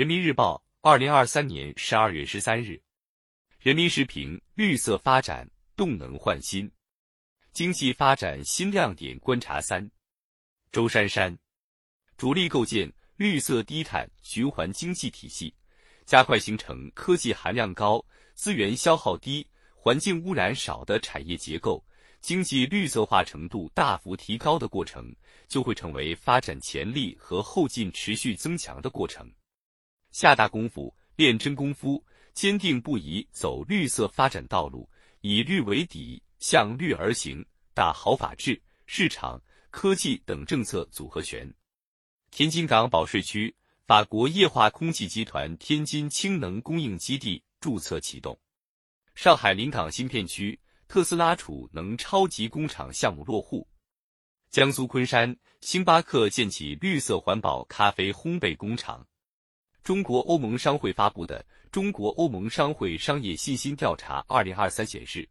[0.00, 2.80] 人民日报，二零二三年十二月十三日。
[3.58, 6.72] 人民时评：绿色发展，动能换新，
[7.52, 9.86] 经济发展新亮点观察三。
[10.72, 11.38] 周珊珊，
[12.16, 15.54] 主力构建绿色低碳循环经济体系，
[16.06, 21.84] 加快形成科技含量高、资源消耗低、环境污染少的产业结构，
[22.22, 25.14] 经济绿色化程度大幅提高的过程，
[25.46, 29.30] 就会成为发展潜力和后劲持续增强的过程。
[30.12, 32.04] 下大功夫，练真功夫。
[32.32, 34.88] 坚定不移走绿色发展道路，
[35.20, 37.44] 以绿为底，向绿而行，
[37.74, 41.52] 打好法治、市场、科技等政策组合拳。
[42.30, 43.54] 天津港保税区
[43.84, 48.38] 法国液化空气集团天津氢能供应基地注册启动。
[49.16, 53.68] 上海临港新片区特斯拉储能超级工厂项目落户。
[54.50, 59.04] 江苏昆山星巴克建起绿色环保咖啡烘焙工厂。
[59.82, 65.26] 中国欧盟商会发布的《中国欧盟商会商业信心调查（二零二三）》显示，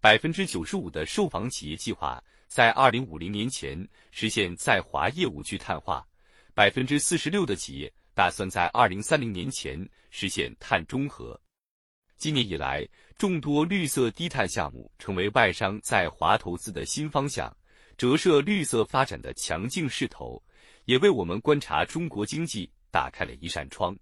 [0.00, 6.04] 百分之九十五的受访企业计划在二零五零年前实现在华业务去碳化，
[6.52, 11.40] 百分之四十六的企业打算在二零三零年前实现碳中和。
[12.16, 17.56] 今年以来，众多绿色低碳项目成为外商在华投资的新方向，
[17.96, 20.42] 折射绿色发展的强劲势头，
[20.86, 22.68] 也为我们观察中国经济。
[22.92, 23.96] 打开了一扇窗，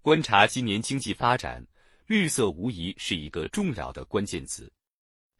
[0.00, 1.64] 观察今年经济发展，
[2.06, 4.72] 绿色无疑是一个重要的关键词。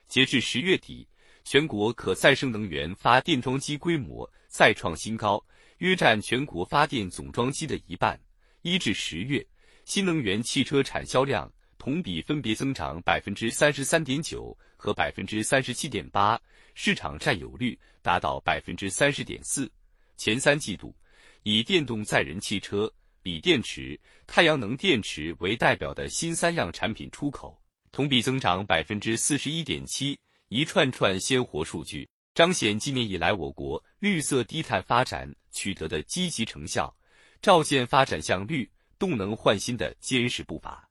[0.06, 1.08] 截至十月底，
[1.44, 5.42] 全国可再生能源发电装机规模再创新高，
[5.78, 8.20] 约占全国发电总装机的一半。
[8.60, 9.44] 一至十月，
[9.86, 16.38] 新能源汽车产销量同比分别增长百分之三十三点九和百分之三十七点八，
[16.74, 19.72] 市场占有率达到百分之三十点四。
[20.18, 20.94] 前三季度。
[21.42, 36.94] 以电动载人汽车、锂电池、太阳能电池为代表的新三样产品出口同比增长百分之四十一点七，一串串鲜活数据彰显今年以来我国绿色低碳发展取得的积极成效，
[37.42, 40.88] 照见发展向绿、动能换新的坚实步伐。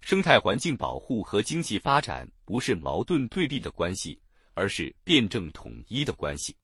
[0.00, 4.20] 生态环境保护和经济发展不是矛盾对立的关系，
[4.54, 6.54] 而是辩证统一的关系。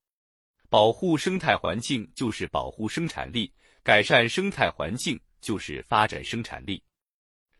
[0.72, 3.52] 保护生态环境就是保护生产力，
[3.82, 6.82] 改善生态环境就是发展生产力。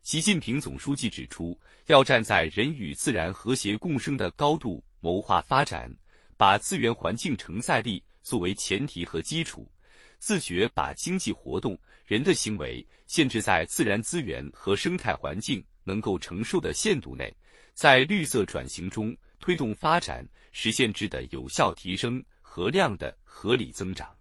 [0.01, 5.95] 习近平总书记指出，要站在人与自然和谐共生的高度谋划发展，
[6.37, 9.71] 把资源环境承载力作为前提和基础，
[10.17, 17.31] 自觉把经济活动、人的行为限制在自然资源和生态环境能够承受的限度内，
[17.75, 22.19] 在绿色转型中推动发展，实现质的有效提升。
[22.55, 24.15] 和量的合理增长，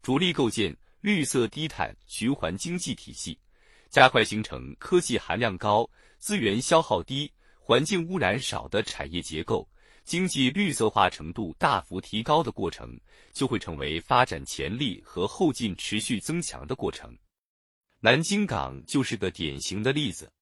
[0.00, 3.38] 着力构建绿色低碳循环经济体系，
[3.90, 5.86] 加快形成科技含量高、
[6.16, 7.30] 资源消耗低、
[7.60, 9.68] 环境污染少的产业结构，
[10.02, 12.98] 经济绿色化程度大幅提高的过程，
[13.34, 17.14] 就会成为发展潜力和后劲持续增强的过程。
[18.00, 20.32] 南京港就是个典型的例子。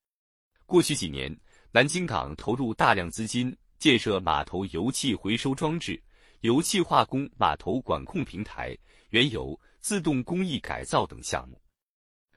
[0.64, 1.36] 过去几年，
[1.72, 6.00] 南京港投入大量资金建设码头油气回收装置。
[6.40, 8.74] 油气化工码头管控平台、
[9.10, 11.60] 原油自动工艺改造等项目，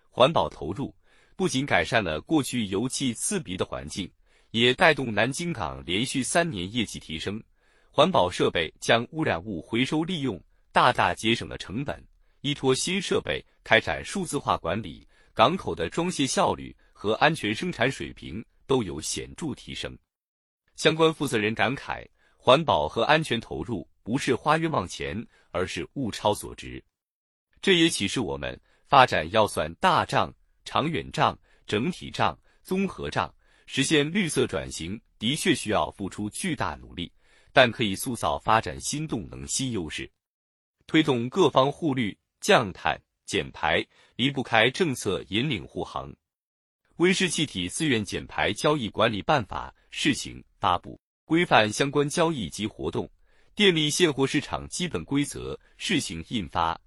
[0.09, 0.93] 环保投入
[1.37, 4.11] 不仅改善了过去油气刺鼻的环境，
[4.51, 7.41] 也带动南京港连续三年业绩提升。
[7.89, 10.41] 环保设备将污染物回收利用，
[10.73, 12.05] 大大节省了成本。
[12.41, 19.97] 依托新设备开展数字化管理，港口的装卸效率和安全生产水平都有显著提升。
[20.75, 23.87] 相关负责人感慨：环保和安全投入。
[24.03, 26.83] 不是花冤枉钱，而是物超所值。
[27.61, 30.33] 这也启示我们，发展要算大账、
[30.65, 33.33] 长远账、整体账、综合账。
[33.65, 37.09] 实现绿色转型的确需要付出巨大努力，
[37.53, 40.11] 但可以塑造发展新动能新优势。
[40.85, 43.83] 推动各方护绿、降碳、减排，
[44.17, 46.13] 离不开政策引领护航。
[46.97, 53.09] 温室气体自愿减排交易管理办法试行发布，规范相关交易及活动。
[53.55, 56.79] 电力现货市场基本规则试行印发，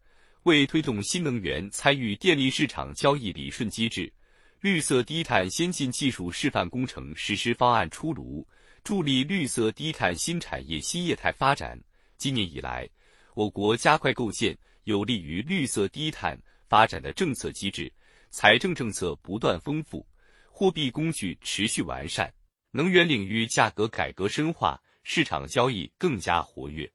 [0.42, 4.12] 为推动新能源参与电力市场交易理顺机制，
[4.60, 8.44] 绿色低碳先进技术示范工程实施方案出炉，
[8.82, 11.80] 助力绿色低碳新产业新业态发展。
[12.18, 12.88] 今年以来，
[13.34, 16.36] 我国加快构建有利于绿色低碳
[16.68, 17.92] 发展的政策机制，
[18.30, 20.04] 财政政策不断丰富，
[20.50, 22.28] 货币工具持续完善，
[22.72, 24.82] 能源领域价格改革深化。
[25.08, 26.92] 市场交易更加活跃，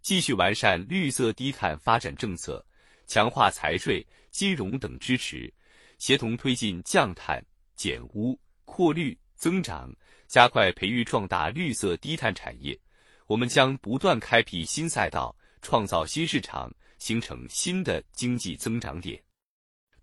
[0.00, 2.64] 继续完善绿色低碳发展政策，
[3.08, 5.52] 强化财税、金融等支持，
[5.98, 7.44] 协同推进降碳、
[7.74, 9.92] 减污、扩绿、增长，
[10.28, 12.78] 加快培育壮大绿色低碳产业。
[13.26, 19.20] 我们将不断开辟新赛道，创造新市场，形成新的经济增长点，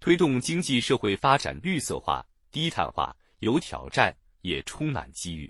[0.02, 2.22] 推动经济社会发展绿色化、
[2.52, 3.16] 低碳化。
[3.40, 5.50] 有挑战，也充满机遇。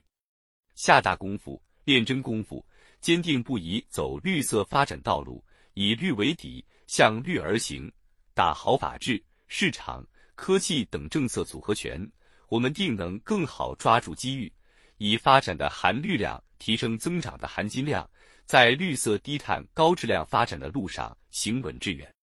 [0.76, 1.60] 下大功夫，
[1.90, 2.64] 练真功夫，
[3.02, 5.44] 坚定不移走绿色发展道路，
[5.74, 7.92] 以绿为底，向绿而行，
[8.36, 10.06] 打好法治、市场、
[10.36, 12.00] 科技等政策组合拳，
[12.48, 14.54] 我们定能更好抓住机遇，
[15.00, 18.08] 以发展的含绿量提升增长的含金量，
[18.46, 22.14] 在绿色低碳高质量发展的路上行稳致远。